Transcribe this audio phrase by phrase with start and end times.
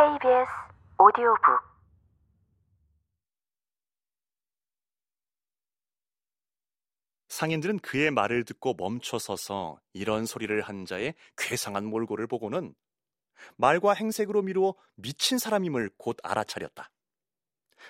[0.00, 0.50] KBS
[0.98, 1.60] 오디오북
[7.28, 12.74] 상인들은 그의 말을 듣고 멈춰서서 이런 소리를 한 자의 괴상한 몰골을 보고는
[13.58, 16.90] 말과 행색으로 미루어 미친 사람임을 곧 알아차렸다.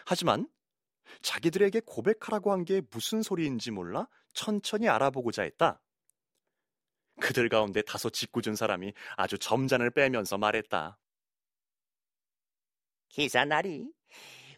[0.05, 0.49] 하지만
[1.23, 5.81] 자기들에게 고백하라고 한 게 무슨 소리인지 몰라 천천히 알아보고자 했다.
[7.21, 10.99] 그들 가운데 다소 짓궂은 사람이 아주 점잔을 빼면서 말했다.
[13.11, 13.93] 기사나리,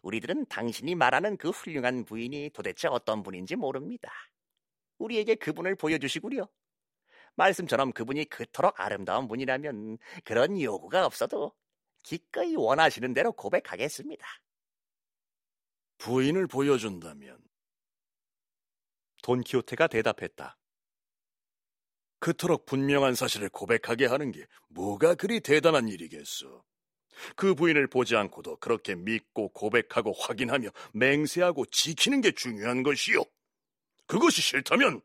[0.03, 4.11] 우리들은 당신이 말하는 그 훌륭한 부인이 도대체 어떤 분인지 모릅니다.
[4.99, 6.49] 우리에게 그분을 보여주시구려.
[7.35, 11.53] 말씀처럼 그분이 그토록 아름다운 분이라면 그런 요구가 없어도
[12.03, 14.27] 기꺼이 원하시는 대로 고백하겠습니다.
[15.99, 17.39] 부인을 보여준다면
[19.23, 20.59] 돈키호테가 대답했다.
[22.19, 26.65] 그토록 분명한 사실을 고백하게 하는 게 뭐가 그리 대단한 일이겠어.
[27.37, 33.23] 그 부인을 보지 않고도 그렇게 믿고 고백하고 확인하며 맹세하고 지키는 게 중요한 것이요.
[34.07, 35.01] 그것이 싫다면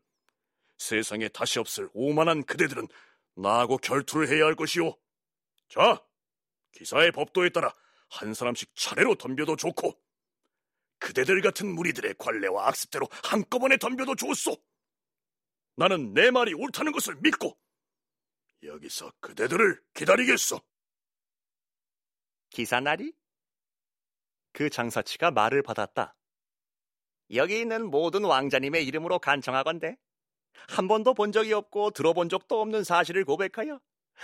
[0.78, 2.88] 세상에 다시 없을 오만한 그대들은
[3.34, 4.96] 나하고 결투를 해야 할 것이요.
[5.68, 6.02] 자,
[6.72, 7.74] 기사의 법도에 따라
[8.08, 9.98] 한 사람씩 차례로 덤벼도 좋고
[10.98, 14.56] 그대들 같은 무리들의 관례와 악습대로 한꺼번에 덤벼도 좋소.
[15.76, 17.56] 나는 내 말이 옳다는 것을 믿고
[18.64, 20.60] 여기서 그대들을 기다리겠소.
[22.50, 23.12] 기사나리,
[24.52, 26.14] 그 장사치가 말을 받았다.
[27.34, 29.96] 여기 있는 모든 왕자님의 이름으로 간청하건대
[30.68, 33.80] 한 번도 본 적이 없고 들어본 적도 없는 사실을 고백하여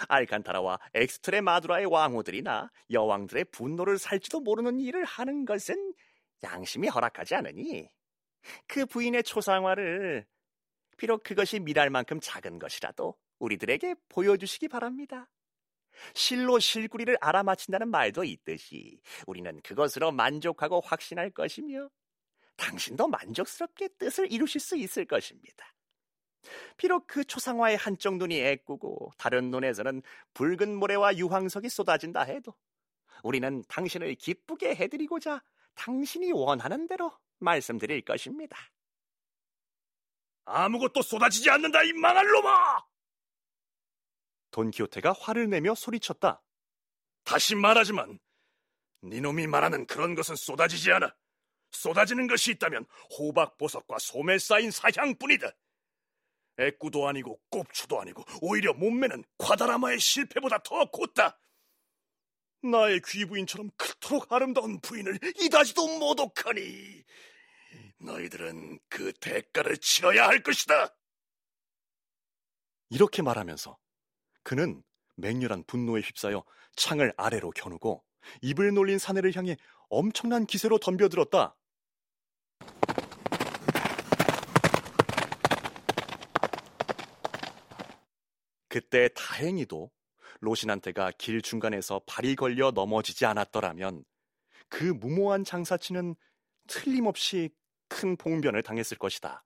[0.08, 5.95] 알칸타라와 엑스트레 마두라의 왕후들이나 여왕들의 분노를 살지도 모르는 일을 하는 것은
[6.42, 7.89] 양심이 허락하지 않으니
[8.67, 10.27] 그 부인의 초상화를
[10.97, 15.28] 비록 그것이 미랄 만큼 작은 것이라도 우리들에게 보여주시기 바랍니다.
[16.14, 21.88] 실로 실구리를 알아맞힌다는 말도 있듯이 우리는 그것으로 만족하고 확신할 것이며
[22.56, 25.74] 당신도 만족스럽게 뜻을 이루실 수 있을 것입니다.
[26.77, 30.02] 비록 그 초상화의 한쪽 눈이 애꾸고 다른 눈에서는
[30.34, 32.54] 붉은 모래와 유황석이 쏟아진다 해도
[33.22, 35.42] 우리는 당신을 기쁘게 해드리고자
[35.74, 38.56] 당신이 원하는 대로 말씀드릴 것입니다.
[40.44, 42.93] 아무것도 쏟아지지 않는다 이 망할 놈아!
[44.54, 46.40] 돈키호테가 화를 내며 소리쳤다.
[47.24, 48.20] 다시 말하지만
[49.00, 51.12] 네 놈이 말하는 그런 것은 쏟아지지 않아.
[51.72, 52.86] 쏟아지는 것이 있다면
[53.18, 55.50] 호박보석과 소매 쌓인 사향뿐이다.
[56.58, 61.36] 애꾸도 아니고 꼽추도 아니고 오히려 몸매는 과다라마의 실패보다 더 곧다.
[62.62, 67.02] 나의 귀부인처럼 그토록 아름다운 부인을 이다지도 못독하니
[67.98, 70.96] 너희들은 그 대가를 치러야 할 것이다.
[72.90, 73.76] 이렇게 말하면서
[74.44, 74.82] 그는
[75.16, 76.44] 맹렬한 분노에 휩싸여
[76.77, 78.05] 창을 아래로 겨누고
[78.42, 79.56] 입을 놀린 사내를 향해
[79.88, 81.56] 엄청난 기세로 덤벼들었다.
[88.68, 89.90] 그때 다행히도
[90.40, 94.04] 로신한테가 길 중간에서 발이 걸려 넘어지지 않았더라면
[94.68, 96.16] 그 무모한 장사치는
[96.66, 97.50] 틀림없이
[97.88, 99.44] 큰 봉변을 당했을 것이다.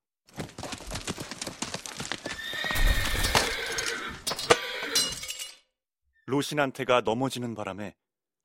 [6.28, 7.96] 로신한테가 넘어지는 바람에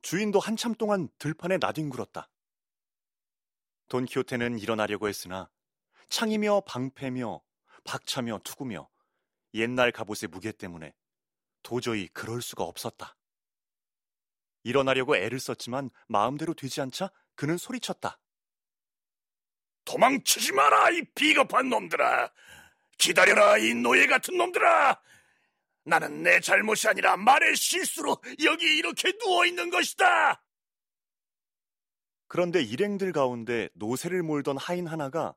[0.01, 2.29] 주인도 한참 동안 들판에 나뒹굴었다.
[3.89, 5.49] 돈키호테는 일어나려고 했으나
[6.07, 7.41] 창이며 방패며
[7.83, 8.87] 박차며 투구며
[9.55, 10.95] 옛날 갑옷의 무게 때문에
[11.61, 13.17] 도저히 그럴 수가 없었다.
[14.63, 18.17] 일어나려고 애를 썼지만 마음대로 되지 않자 그는 소리쳤다.
[19.83, 22.31] 도망치지 마라, 이 비겁한 놈들아.
[22.97, 25.01] 기다려라, 이 노예 같은 놈들아.
[25.85, 30.43] 나는 내 잘못이 아니라 말의 실수로 여기 이렇게 누워 있는 것이다.
[32.27, 35.35] 그런데 일행들 가운데 노새를 몰던 하인 하나가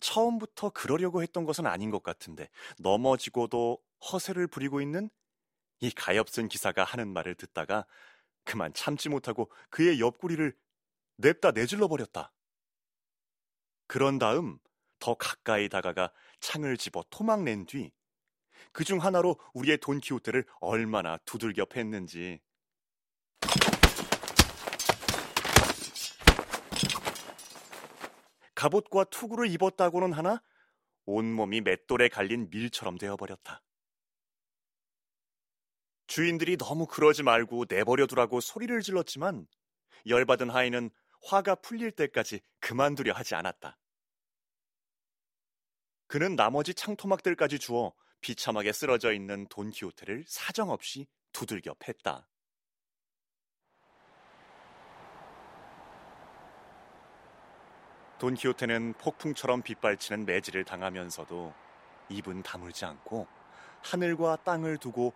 [0.00, 2.48] 처음부터 그러려고 했던 것은 아닌 것 같은데
[2.78, 3.78] 넘어지고도
[4.10, 5.10] 허세를 부리고 있는
[5.80, 7.86] 이 가엾은 기사가 하는 말을 듣다가
[8.44, 10.56] 그만 참지 못하고 그의 옆구리를
[11.16, 12.32] 냅다 내질러 버렸다.
[13.86, 14.58] 그런 다음
[14.98, 17.92] 더 가까이 다가가 창을 집어 토막 낸 뒤
[18.70, 22.40] 그 중 하나로 우리의 돈키호테를 얼마나 두들겨 팼는지
[28.54, 30.42] 갑옷과 투구를 입었다고는 하나
[31.04, 33.62] 온몸이 맷돌에 갈린 밀처럼 되어버렸다.
[36.06, 39.46] 주인들이 너무 그러지 말고 내버려 두라고 소리를 질렀지만
[40.06, 40.90] 열받은 하인은
[41.24, 43.78] 화가 풀릴 때까지 그만두려 하지 않았다.
[46.06, 52.26] 그는 나머지 창토막들까지 주어 비참하게 쓰러져 있는 돈키호테를 사정없이 두들겨 팼다.
[58.18, 61.52] 돈키호테는 폭풍처럼 빗발치는 매질을 당하면서도
[62.08, 63.26] 입은 다물지 않고
[63.82, 65.12] 하늘과 땅을 두고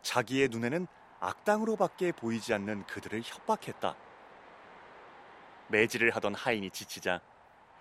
[0.00, 0.86] 자기의 눈에는
[1.20, 3.94] 악당으로밖에 보이지 않는 그들을 협박했다.
[5.68, 7.20] 매질을 하던 하인이 지치자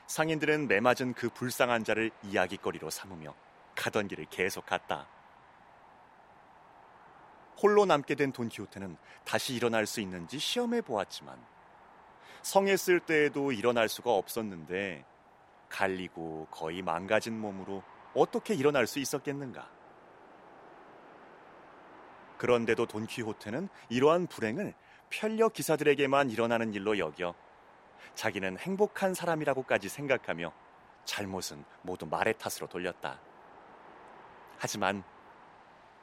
[0.07, 3.46] 상인들은 매맞은 그 불쌍한 자를 이야기거리로 삼으며
[3.77, 5.07] 가던 길을 계속 갔다.
[7.61, 11.41] 홀로 남게 된 돈키호테는 다시 일어날 수 있는지 시험해 보았지만
[12.41, 15.05] 성했을 때에도 일어날 수가 없었는데
[15.69, 17.83] 갈리고 거의 망가진 몸으로
[18.13, 19.69] 어떻게 일어날 수 있었겠는가?
[22.37, 24.73] 그런데도 돈키호테는 이러한 불행을
[25.09, 27.33] 편력 기사들에게만 일어나는 일로 여겨
[28.13, 30.51] 자기는 행복한 사람이라고까지 생각하며
[31.05, 33.19] 잘못은 모두 말의 탓으로 돌렸다.
[34.57, 35.03] 하지만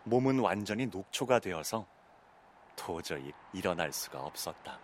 [0.05, 1.87] 몸은 완전히 녹초가 되어서
[2.77, 4.79] 도저히 일어날 수가 없었다.